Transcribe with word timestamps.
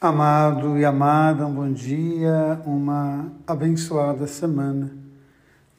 Amado 0.00 0.78
e 0.78 0.84
amada, 0.84 1.44
um 1.44 1.52
bom 1.52 1.72
dia, 1.72 2.62
uma 2.64 3.32
abençoada 3.44 4.28
semana. 4.28 4.92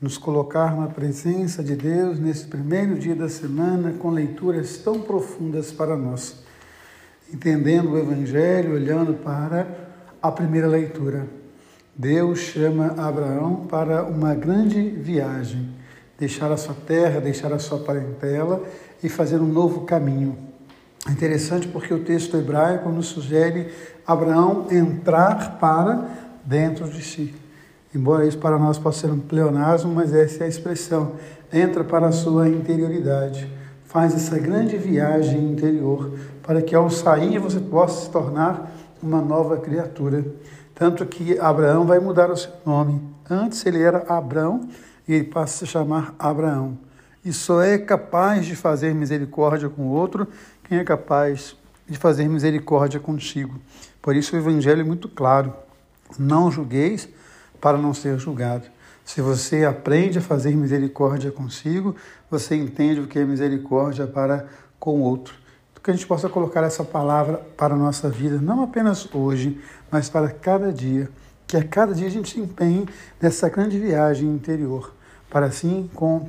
Nos 0.02 0.18
colocar 0.18 0.76
na 0.76 0.88
presença 0.88 1.63
de 1.63 1.73
Deus 1.73 2.20
nesse 2.20 2.46
primeiro 2.46 3.00
dia 3.00 3.16
da 3.16 3.29
semana 3.29 3.94
com 3.94 4.10
leituras 4.10 4.76
tão 4.79 5.00
profundas 5.00 5.71
para 5.71 5.96
nós. 5.96 6.44
Entendendo 7.34 7.92
o 7.92 7.97
Evangelho, 7.97 8.74
olhando 8.74 9.13
para 9.13 9.66
a 10.21 10.29
primeira 10.29 10.67
leitura. 10.67 11.25
Deus 11.95 12.39
chama 12.39 12.95
Abraão 12.97 13.67
para 13.67 14.04
uma 14.04 14.36
grande 14.36 14.81
viagem, 14.81 15.73
deixar 16.17 16.51
a 16.51 16.57
sua 16.57 16.75
terra, 16.75 17.21
deixar 17.21 17.54
a 17.54 17.59
sua 17.59 17.79
parentela 17.79 18.61
e 19.01 19.07
fazer 19.07 19.38
um 19.38 19.47
novo 19.47 19.86
caminho 19.86 20.49
é 21.07 21.11
interessante 21.11 21.68
porque 21.68 21.93
o 21.93 22.04
texto 22.04 22.36
hebraico 22.36 22.89
nos 22.89 23.07
sugere 23.07 23.71
Abraão 24.05 24.68
entrar 24.70 25.57
para 25.60 26.10
dentro 26.43 26.89
de 26.89 27.01
si. 27.01 27.33
Embora 27.93 28.25
isso 28.25 28.37
para 28.37 28.60
nós 28.60 28.78
possa 28.78 29.07
ser 29.07 29.14
um 29.14 29.19
pleonasmo, 29.19 29.93
mas 29.93 30.14
essa 30.14 30.43
é 30.43 30.46
a 30.46 30.50
expressão. 30.50 31.14
Entra 31.51 31.83
para 31.83 32.08
a 32.08 32.11
sua 32.11 32.47
interioridade. 32.50 33.50
Faz 33.86 34.14
essa 34.14 34.38
grande 34.38 34.77
viagem 34.77 35.52
interior 35.52 36.11
para 36.44 36.61
que 36.61 36.75
ao 36.75 36.89
sair 36.89 37.39
você 37.39 37.59
possa 37.59 38.05
se 38.05 38.11
tornar 38.11 38.72
uma 39.02 39.22
nova 39.22 39.58
criatura. 39.58 40.23
Tanto 40.75 41.05
que 41.05 41.39
Abraão 41.39 41.86
vai 41.86 42.00
mudar 42.00 42.30
o 42.30 42.38
seu 42.38 42.52
nome. 42.66 43.02
Antes 43.30 43.66
ele 43.66 43.81
era 43.81 44.05
Abrão 44.08 44.67
e 45.08 45.13
ele 45.13 45.23
passa 45.23 45.63
a 45.63 45.67
se 45.67 45.67
chamar 45.67 46.13
Abraão. 46.19 46.77
E 47.30 47.33
só 47.33 47.61
é 47.61 47.78
capaz 47.78 48.44
de 48.44 48.56
fazer 48.56 48.95
misericórdia 48.95 49.69
com 49.69 49.83
o 49.83 49.92
outro 49.92 50.28
quem 50.64 50.80
é 50.80 50.83
capaz 50.83 51.55
de 51.88 51.95
fazer 51.95 52.28
misericórdia 52.28 53.00
contigo. 53.00 53.59
Por 54.02 54.16
isso 54.16 54.36
o 54.36 54.39
Evangelho 54.39 54.81
é 54.81 54.83
muito 54.83 55.08
claro. 55.08 55.53
Não 56.17 56.50
julgueis 56.52 57.08
para 57.61 57.77
não 57.77 57.94
ser 57.94 58.17
julgado. 58.17 58.66
Se 59.05 59.22
você 59.22 59.63
aprende 59.63 60.17
a 60.17 60.22
fazer 60.23 60.55
misericórdia 60.55 61.31
consigo, 61.31 61.95
você 62.31 62.55
entende 62.55 63.00
o 63.00 63.05
que 63.05 63.19
é 63.19 63.25
misericórdia 63.25 64.07
para 64.07 64.47
com 64.80 64.95
o 65.00 65.03
outro. 65.03 65.35
Que 65.83 65.91
a 65.91 65.94
gente 65.94 66.07
possa 66.07 66.27
colocar 66.27 66.63
essa 66.63 66.83
palavra 66.83 67.38
para 67.55 67.75
a 67.75 67.77
nossa 67.77 68.09
vida, 68.09 68.41
não 68.41 68.63
apenas 68.63 69.07
hoje, 69.13 69.61
mas 69.91 70.09
para 70.09 70.31
cada 70.31 70.73
dia. 70.73 71.07
Que 71.45 71.57
a 71.57 71.63
cada 71.63 71.94
dia 71.94 72.07
a 72.07 72.11
gente 72.11 72.33
se 72.33 72.39
empenhe 72.39 72.89
nessa 73.22 73.50
grande 73.50 73.77
viagem 73.77 74.27
interior, 74.27 74.91
para 75.30 75.45
assim, 75.45 75.88
com 75.94 76.27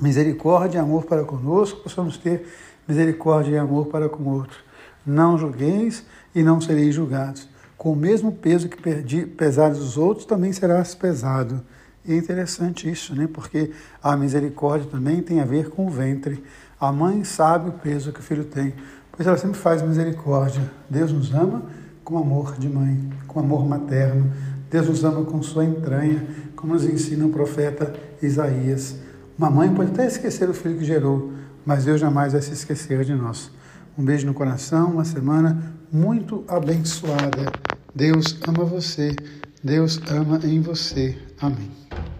misericórdia 0.00 0.78
e 0.78 0.80
amor 0.80 1.04
para 1.04 1.24
conosco, 1.24 1.82
possamos 1.82 2.16
ter 2.16 2.46
misericórdia 2.86 3.52
e 3.52 3.58
amor 3.58 3.86
para 3.86 4.08
com 4.08 4.22
o 4.22 4.32
outro. 4.32 4.58
Não 5.06 5.38
julgueis 5.38 6.04
e 6.34 6.42
não 6.42 6.60
sereis 6.60 6.94
julgados. 6.94 7.48
Com 7.76 7.92
o 7.92 7.96
mesmo 7.96 8.32
peso 8.32 8.68
que 8.68 8.80
perdi, 8.80 9.26
pesares 9.26 9.78
os 9.78 9.96
outros, 9.96 10.26
também 10.26 10.52
serás 10.52 10.94
pesado. 10.94 11.62
E 12.06 12.12
é 12.12 12.16
interessante 12.16 12.90
isso, 12.90 13.14
né? 13.14 13.28
porque 13.32 13.70
a 14.02 14.16
misericórdia 14.16 14.88
também 14.90 15.22
tem 15.22 15.40
a 15.40 15.44
ver 15.44 15.70
com 15.70 15.86
o 15.86 15.90
ventre. 15.90 16.42
A 16.78 16.92
mãe 16.92 17.24
sabe 17.24 17.70
o 17.70 17.72
peso 17.72 18.12
que 18.12 18.20
o 18.20 18.22
filho 18.22 18.44
tem, 18.44 18.74
pois 19.10 19.26
ela 19.26 19.38
sempre 19.38 19.58
faz 19.58 19.80
misericórdia. 19.82 20.70
Deus 20.88 21.12
nos 21.12 21.32
ama 21.32 21.62
com 22.04 22.18
amor 22.18 22.56
de 22.58 22.68
mãe, 22.68 23.10
com 23.26 23.40
amor 23.40 23.66
materno. 23.66 24.30
Deus 24.70 24.88
nos 24.88 25.04
ama 25.04 25.24
com 25.24 25.42
sua 25.42 25.64
entranha, 25.64 26.26
como 26.56 26.74
nos 26.74 26.84
ensina 26.84 27.24
o 27.24 27.30
profeta 27.30 27.94
Isaías. 28.20 28.96
Uma 29.36 29.50
mãe 29.50 29.72
pode 29.74 29.90
até 29.90 30.06
esquecer 30.06 30.48
o 30.48 30.54
filho 30.54 30.78
que 30.78 30.84
gerou, 30.84 31.32
mas 31.66 31.84
Deus 31.84 32.00
jamais 32.00 32.32
vai 32.32 32.42
se 32.42 32.52
esquecer 32.52 33.04
de 33.04 33.14
nós. 33.14 33.50
Um 33.98 34.04
beijo 34.04 34.26
no 34.26 34.34
coração, 34.34 34.92
uma 34.92 35.04
semana 35.04 35.74
muito 35.90 36.44
abençoada. 36.46 37.52
Deus 37.94 38.38
ama 38.46 38.64
você, 38.64 39.14
Deus 39.62 40.00
ama 40.08 40.40
em 40.44 40.60
você. 40.60 41.18
Amém. 41.40 41.83